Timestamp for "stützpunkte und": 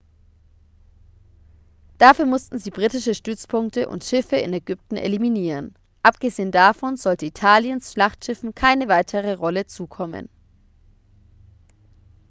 3.13-4.03